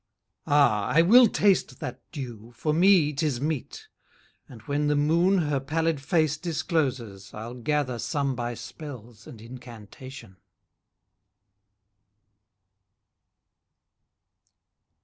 Ah! 0.47 0.87
I 0.87 1.03
will 1.03 1.27
taste 1.27 1.79
that 1.79 2.01
dew, 2.11 2.53
for 2.55 2.73
me 2.73 3.13
'tis 3.13 3.39
meet, 3.39 3.87
And 4.49 4.63
when 4.63 4.87
the 4.87 4.95
moon 4.95 5.37
her 5.43 5.59
pallid 5.59 6.01
face 6.01 6.37
discloses, 6.37 7.31
I'll 7.35 7.53
gather 7.53 7.99
some 7.99 8.33
by 8.35 8.55
spells, 8.55 9.27
and 9.27 9.39
incantation. 9.39 10.37